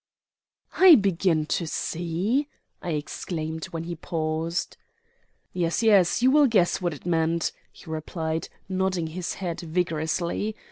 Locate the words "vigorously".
9.59-10.55